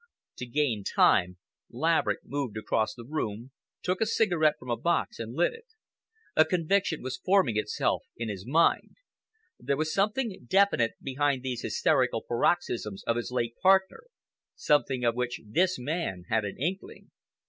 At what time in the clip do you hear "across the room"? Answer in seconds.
2.57-3.51